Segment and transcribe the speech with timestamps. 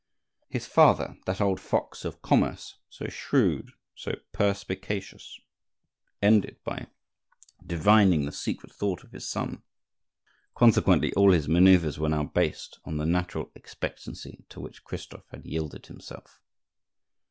[0.49, 5.39] His father, that old fox of commerce, so shrewd, so perspicacious,
[6.23, 6.87] ended by
[7.63, 9.61] divining the secret thought of his son;
[10.55, 15.45] consequently, all his manoeuvres were now based on the natural expectancy to which Christophe had
[15.45, 16.41] yielded himself.